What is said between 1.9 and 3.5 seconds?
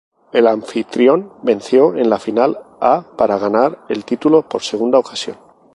en la final a para